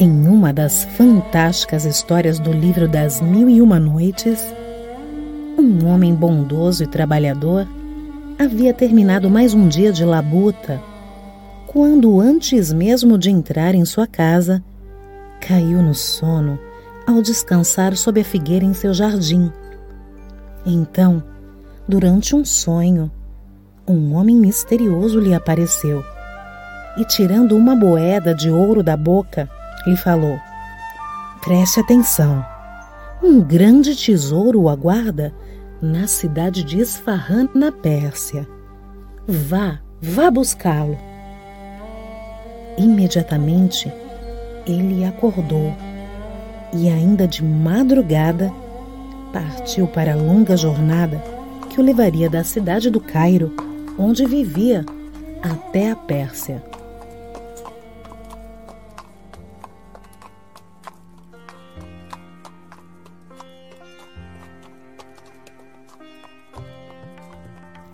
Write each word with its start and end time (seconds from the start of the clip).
Em 0.00 0.28
uma 0.28 0.52
das 0.52 0.84
fantásticas 0.84 1.84
histórias 1.84 2.38
do 2.38 2.52
livro 2.52 2.86
das 2.86 3.20
Mil 3.20 3.50
e 3.50 3.60
Uma 3.60 3.80
Noites, 3.80 4.46
um 5.58 5.88
homem 5.88 6.14
bondoso 6.14 6.84
e 6.84 6.86
trabalhador 6.86 7.66
havia 8.38 8.72
terminado 8.72 9.28
mais 9.28 9.54
um 9.54 9.66
dia 9.66 9.90
de 9.90 10.04
labuta 10.04 10.80
quando, 11.66 12.20
antes 12.20 12.72
mesmo 12.72 13.18
de 13.18 13.28
entrar 13.28 13.74
em 13.74 13.84
sua 13.84 14.06
casa, 14.06 14.62
caiu 15.40 15.82
no 15.82 15.96
sono 15.96 16.60
ao 17.04 17.20
descansar 17.20 17.96
sob 17.96 18.20
a 18.20 18.24
figueira 18.24 18.64
em 18.64 18.74
seu 18.74 18.94
jardim. 18.94 19.52
Então, 20.64 21.20
durante 21.88 22.36
um 22.36 22.44
sonho, 22.44 23.10
um 23.84 24.14
homem 24.14 24.36
misterioso 24.36 25.18
lhe 25.18 25.34
apareceu 25.34 26.04
e, 26.96 27.04
tirando 27.04 27.56
uma 27.56 27.74
moeda 27.74 28.32
de 28.32 28.48
ouro 28.48 28.80
da 28.80 28.96
boca, 28.96 29.57
lhe 29.86 29.96
falou: 29.96 30.38
Preste 31.42 31.80
atenção. 31.80 32.44
Um 33.22 33.40
grande 33.40 33.96
tesouro 33.96 34.62
o 34.62 34.68
aguarda 34.68 35.34
na 35.80 36.06
cidade 36.06 36.62
de 36.62 36.80
Esfahan, 36.80 37.48
na 37.54 37.70
Pérsia. 37.70 38.46
Vá, 39.26 39.80
vá 40.00 40.30
buscá-lo. 40.30 40.96
Imediatamente 42.76 43.92
ele 44.66 45.04
acordou 45.04 45.74
e, 46.72 46.88
ainda 46.88 47.26
de 47.26 47.42
madrugada, 47.44 48.52
partiu 49.32 49.86
para 49.86 50.12
a 50.12 50.16
longa 50.16 50.56
jornada 50.56 51.22
que 51.70 51.80
o 51.80 51.84
levaria 51.84 52.28
da 52.28 52.44
cidade 52.44 52.90
do 52.90 53.00
Cairo, 53.00 53.52
onde 53.98 54.26
vivia, 54.26 54.84
até 55.42 55.90
a 55.90 55.96
Pérsia. 55.96 56.62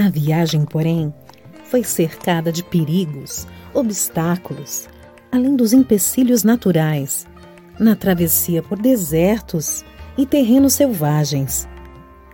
A 0.00 0.08
viagem, 0.08 0.64
porém, 0.64 1.12
foi 1.64 1.84
cercada 1.84 2.50
de 2.50 2.64
perigos, 2.64 3.46
obstáculos, 3.74 4.88
além 5.30 5.54
dos 5.54 5.74
empecilhos 5.74 6.42
naturais, 6.42 7.26
na 7.78 7.94
travessia 7.94 8.62
por 8.62 8.78
desertos 8.78 9.84
e 10.16 10.24
terrenos 10.24 10.72
selvagens. 10.72 11.68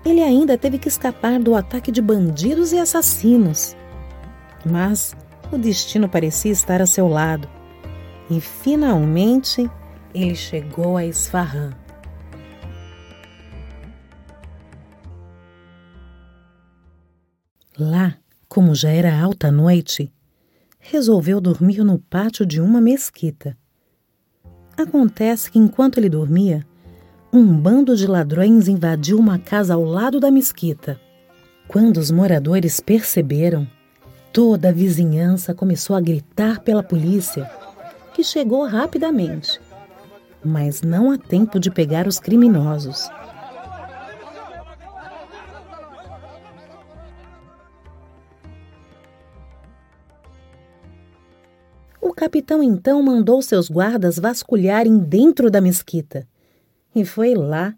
Ele 0.04 0.22
ainda 0.22 0.56
teve 0.56 0.78
que 0.78 0.86
escapar 0.86 1.40
do 1.40 1.56
ataque 1.56 1.90
de 1.90 2.00
bandidos 2.00 2.72
e 2.72 2.78
assassinos. 2.78 3.76
Mas 4.64 5.16
o 5.50 5.58
destino 5.58 6.08
parecia 6.08 6.52
estar 6.52 6.80
a 6.80 6.86
seu 6.86 7.08
lado 7.08 7.48
e 8.30 8.40
finalmente 8.40 9.68
ele 10.14 10.36
chegou 10.36 10.96
a 10.96 11.04
Esfarrã. 11.04 11.72
Lá, 17.78 18.16
como 18.48 18.74
já 18.74 18.88
era 18.88 19.20
alta 19.20 19.52
noite, 19.52 20.10
resolveu 20.78 21.42
dormir 21.42 21.84
no 21.84 21.98
pátio 21.98 22.46
de 22.46 22.58
uma 22.58 22.80
mesquita. 22.80 23.54
Acontece 24.74 25.50
que 25.50 25.58
enquanto 25.58 25.98
ele 25.98 26.08
dormia, 26.08 26.66
um 27.30 27.44
bando 27.44 27.94
de 27.94 28.06
ladrões 28.06 28.66
invadiu 28.66 29.18
uma 29.18 29.38
casa 29.38 29.74
ao 29.74 29.84
lado 29.84 30.18
da 30.18 30.30
mesquita. 30.30 30.98
Quando 31.68 31.98
os 31.98 32.10
moradores 32.10 32.80
perceberam, 32.80 33.68
toda 34.32 34.70
a 34.70 34.72
vizinhança 34.72 35.52
começou 35.52 35.94
a 35.94 36.00
gritar 36.00 36.60
pela 36.60 36.82
polícia, 36.82 37.50
que 38.14 38.24
chegou 38.24 38.64
rapidamente. 38.64 39.60
Mas 40.42 40.80
não 40.80 41.10
há 41.10 41.18
tempo 41.18 41.60
de 41.60 41.70
pegar 41.70 42.06
os 42.06 42.18
criminosos. 42.18 43.10
Capitão 52.16 52.62
então 52.62 53.02
mandou 53.02 53.42
seus 53.42 53.68
guardas 53.68 54.18
vasculharem 54.18 54.98
dentro 54.98 55.50
da 55.50 55.60
mesquita. 55.60 56.26
E 56.94 57.04
foi 57.04 57.34
lá 57.34 57.74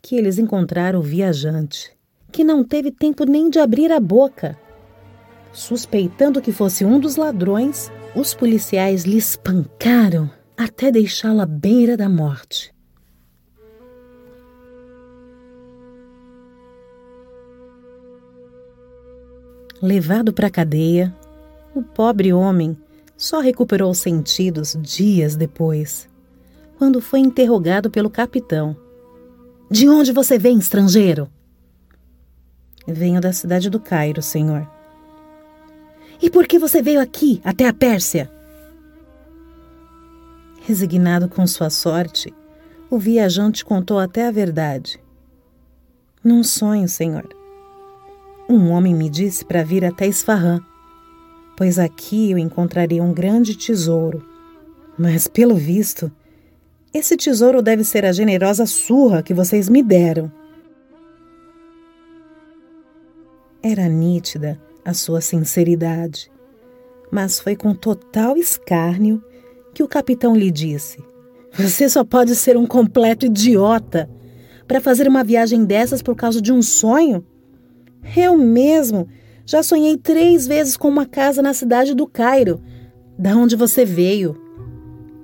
que 0.00 0.14
eles 0.14 0.38
encontraram 0.38 1.00
o 1.00 1.02
viajante, 1.02 1.92
que 2.30 2.44
não 2.44 2.62
teve 2.62 2.92
tempo 2.92 3.24
nem 3.24 3.50
de 3.50 3.58
abrir 3.58 3.90
a 3.90 3.98
boca. 3.98 4.56
Suspeitando 5.52 6.40
que 6.40 6.52
fosse 6.52 6.84
um 6.84 6.98
dos 6.98 7.16
ladrões, 7.16 7.90
os 8.14 8.32
policiais 8.32 9.02
lhe 9.02 9.18
espancaram 9.18 10.30
até 10.56 10.92
deixá-lo 10.92 11.40
à 11.40 11.46
beira 11.46 11.96
da 11.96 12.08
morte. 12.08 12.72
Levado 19.82 20.32
para 20.32 20.46
a 20.46 20.50
cadeia, 20.50 21.12
o 21.74 21.82
pobre 21.82 22.32
homem 22.32 22.76
só 23.16 23.40
recuperou 23.40 23.90
os 23.90 23.98
sentidos 23.98 24.76
dias 24.80 25.36
depois, 25.36 26.08
quando 26.78 27.00
foi 27.00 27.20
interrogado 27.20 27.90
pelo 27.90 28.10
capitão. 28.10 28.76
De 29.70 29.88
onde 29.88 30.12
você 30.12 30.38
vem, 30.38 30.58
estrangeiro? 30.58 31.30
Venho 32.86 33.20
da 33.20 33.32
cidade 33.32 33.70
do 33.70 33.78
Cairo, 33.78 34.20
senhor. 34.20 34.68
E 36.20 36.28
por 36.28 36.46
que 36.46 36.58
você 36.58 36.82
veio 36.82 37.00
aqui, 37.00 37.40
até 37.44 37.66
a 37.68 37.72
Pérsia? 37.72 38.30
Resignado 40.62 41.28
com 41.28 41.46
sua 41.46 41.70
sorte, 41.70 42.34
o 42.90 42.98
viajante 42.98 43.64
contou 43.64 43.98
até 43.98 44.26
a 44.26 44.30
verdade. 44.30 45.00
Num 46.22 46.44
sonho, 46.44 46.88
senhor. 46.88 47.28
Um 48.48 48.70
homem 48.70 48.94
me 48.94 49.08
disse 49.08 49.44
para 49.44 49.64
vir 49.64 49.84
até 49.84 50.06
Isfahan 50.06 50.60
pois 51.62 51.78
aqui 51.78 52.32
eu 52.32 52.38
encontraria 52.38 53.00
um 53.00 53.14
grande 53.14 53.54
tesouro. 53.54 54.26
Mas, 54.98 55.28
pelo 55.28 55.54
visto, 55.54 56.10
esse 56.92 57.16
tesouro 57.16 57.62
deve 57.62 57.84
ser 57.84 58.04
a 58.04 58.10
generosa 58.10 58.66
surra 58.66 59.22
que 59.22 59.32
vocês 59.32 59.68
me 59.68 59.80
deram. 59.80 60.28
Era 63.62 63.88
nítida 63.88 64.60
a 64.84 64.92
sua 64.92 65.20
sinceridade, 65.20 66.32
mas 67.12 67.38
foi 67.38 67.54
com 67.54 67.72
total 67.72 68.36
escárnio 68.36 69.22
que 69.72 69.84
o 69.84 69.88
capitão 69.88 70.34
lhe 70.34 70.50
disse: 70.50 70.98
Você 71.52 71.88
só 71.88 72.02
pode 72.02 72.34
ser 72.34 72.56
um 72.56 72.66
completo 72.66 73.26
idiota 73.26 74.10
para 74.66 74.80
fazer 74.80 75.06
uma 75.06 75.22
viagem 75.22 75.64
dessas 75.64 76.02
por 76.02 76.16
causa 76.16 76.42
de 76.42 76.52
um 76.52 76.60
sonho? 76.60 77.24
Eu 78.16 78.36
mesmo 78.36 79.06
já 79.44 79.62
sonhei 79.62 79.96
três 79.96 80.46
vezes 80.46 80.76
com 80.76 80.88
uma 80.88 81.06
casa 81.06 81.42
na 81.42 81.52
cidade 81.52 81.94
do 81.94 82.06
Cairo, 82.06 82.60
da 83.18 83.36
onde 83.36 83.56
você 83.56 83.84
veio, 83.84 84.40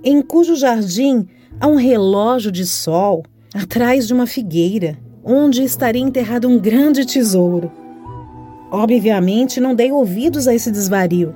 em 0.02 0.22
cujo 0.22 0.54
jardim 0.54 1.26
há 1.60 1.66
um 1.66 1.76
relógio 1.76 2.52
de 2.52 2.64
sol 2.66 3.24
atrás 3.54 4.06
de 4.06 4.14
uma 4.14 4.26
figueira, 4.26 4.98
onde 5.24 5.62
estaria 5.62 6.02
enterrado 6.02 6.48
um 6.48 6.58
grande 6.58 7.04
tesouro. 7.04 7.70
Obviamente 8.70 9.60
não 9.60 9.74
dei 9.74 9.90
ouvidos 9.90 10.46
a 10.46 10.54
esse 10.54 10.70
desvario. 10.70 11.34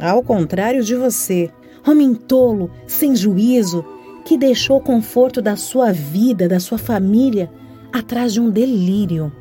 Ao 0.00 0.22
contrário 0.22 0.82
de 0.82 0.94
você, 0.94 1.50
homem 1.86 2.14
tolo, 2.14 2.70
sem 2.86 3.14
juízo, 3.14 3.84
que 4.24 4.36
deixou 4.36 4.78
o 4.78 4.82
conforto 4.82 5.40
da 5.40 5.56
sua 5.56 5.92
vida, 5.92 6.48
da 6.48 6.60
sua 6.60 6.78
família, 6.78 7.50
atrás 7.92 8.32
de 8.32 8.40
um 8.40 8.50
delírio. 8.50 9.32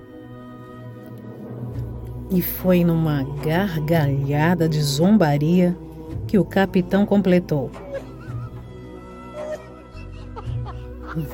E 2.30 2.42
foi 2.42 2.84
numa 2.84 3.24
gargalhada 3.44 4.68
de 4.68 4.82
zombaria 4.82 5.78
que 6.28 6.38
o 6.38 6.44
capitão 6.44 7.06
completou. 7.06 7.72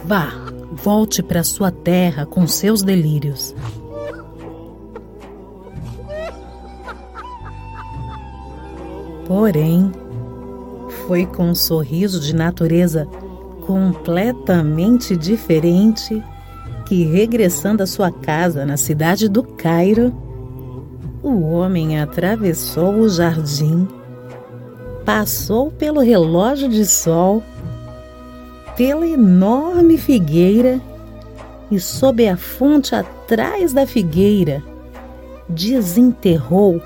Vá, 0.05 0.31
volte 0.71 1.21
para 1.21 1.43
sua 1.43 1.71
terra 1.71 2.25
com 2.25 2.47
seus 2.47 2.83
delírios. 2.83 3.55
Porém, 9.27 9.91
foi 11.07 11.25
com 11.25 11.49
um 11.49 11.55
sorriso 11.55 12.19
de 12.19 12.35
natureza 12.35 13.07
completamente 13.65 15.17
diferente 15.17 16.23
que, 16.85 17.03
regressando 17.05 17.81
à 17.81 17.87
sua 17.87 18.11
casa 18.11 18.65
na 18.65 18.77
cidade 18.77 19.27
do 19.27 19.41
Cairo, 19.43 20.13
o 21.23 21.41
homem 21.53 21.99
atravessou 22.01 22.95
o 22.95 23.07
jardim, 23.09 23.87
passou 25.05 25.71
pelo 25.71 26.01
relógio 26.01 26.67
de 26.67 26.85
sol, 26.85 27.41
pela 28.75 29.07
enorme 29.07 29.97
figueira 29.97 30.81
e, 31.71 31.79
sob 31.79 32.27
a 32.27 32.35
fonte 32.35 32.93
atrás 32.93 33.71
da 33.71 33.87
figueira, 33.87 34.61
desenterrou 35.47 36.81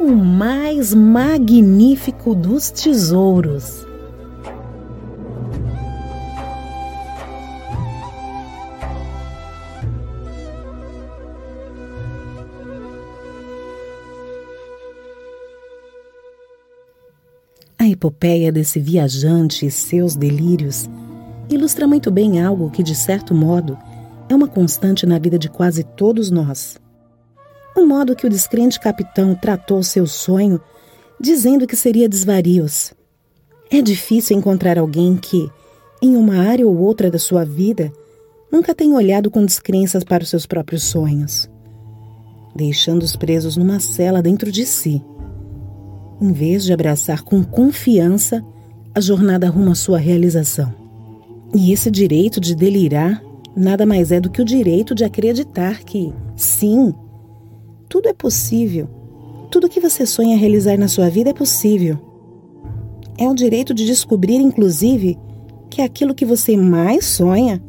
o 0.00 0.10
mais 0.10 0.94
magnífico 0.94 2.34
dos 2.34 2.70
tesouros. 2.70 3.86
A 17.82 17.88
epopeia 17.88 18.52
desse 18.52 18.78
viajante 18.78 19.66
e 19.66 19.70
seus 19.72 20.14
delírios 20.14 20.88
ilustra 21.50 21.84
muito 21.84 22.12
bem 22.12 22.40
algo 22.40 22.70
que, 22.70 22.80
de 22.80 22.94
certo 22.94 23.34
modo, 23.34 23.76
é 24.28 24.34
uma 24.36 24.46
constante 24.46 25.04
na 25.04 25.18
vida 25.18 25.36
de 25.36 25.48
quase 25.48 25.82
todos 25.82 26.30
nós. 26.30 26.78
O 27.76 27.84
modo 27.84 28.14
que 28.14 28.24
o 28.24 28.30
descrente 28.30 28.78
capitão 28.78 29.34
tratou 29.34 29.82
seu 29.82 30.06
sonho, 30.06 30.60
dizendo 31.20 31.66
que 31.66 31.74
seria 31.74 32.08
desvarios. 32.08 32.94
É 33.68 33.82
difícil 33.82 34.38
encontrar 34.38 34.78
alguém 34.78 35.16
que, 35.16 35.50
em 36.00 36.14
uma 36.14 36.36
área 36.36 36.64
ou 36.64 36.78
outra 36.78 37.10
da 37.10 37.18
sua 37.18 37.44
vida, 37.44 37.92
nunca 38.48 38.76
tenha 38.76 38.94
olhado 38.94 39.28
com 39.28 39.44
descrenças 39.44 40.04
para 40.04 40.22
os 40.22 40.30
seus 40.30 40.46
próprios 40.46 40.84
sonhos, 40.84 41.50
deixando-os 42.54 43.16
presos 43.16 43.56
numa 43.56 43.80
cela 43.80 44.22
dentro 44.22 44.52
de 44.52 44.64
si, 44.64 45.02
em 46.22 46.32
vez 46.32 46.64
de 46.64 46.72
abraçar 46.72 47.22
com 47.22 47.42
confiança 47.42 48.44
a 48.94 49.00
jornada 49.00 49.48
rumo 49.48 49.72
à 49.72 49.74
sua 49.74 49.98
realização. 49.98 50.72
E 51.52 51.72
esse 51.72 51.90
direito 51.90 52.40
de 52.40 52.54
delirar 52.54 53.20
nada 53.56 53.84
mais 53.84 54.12
é 54.12 54.20
do 54.20 54.30
que 54.30 54.40
o 54.40 54.44
direito 54.44 54.94
de 54.94 55.04
acreditar 55.04 55.82
que, 55.82 56.12
sim, 56.36 56.94
tudo 57.88 58.08
é 58.08 58.14
possível. 58.14 58.88
Tudo 59.50 59.68
que 59.68 59.80
você 59.80 60.06
sonha 60.06 60.36
realizar 60.36 60.78
na 60.78 60.88
sua 60.88 61.10
vida 61.10 61.30
é 61.30 61.34
possível. 61.34 61.98
É 63.18 63.28
o 63.28 63.34
direito 63.34 63.74
de 63.74 63.84
descobrir, 63.84 64.36
inclusive, 64.36 65.18
que 65.68 65.82
aquilo 65.82 66.14
que 66.14 66.24
você 66.24 66.56
mais 66.56 67.04
sonha 67.04 67.62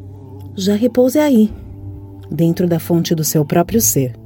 já 0.55 0.75
repouse 0.75 1.17
aí, 1.17 1.51
dentro 2.29 2.67
da 2.67 2.79
fonte 2.79 3.15
do 3.15 3.23
seu 3.23 3.43
próprio 3.43 3.81
ser. 3.81 4.22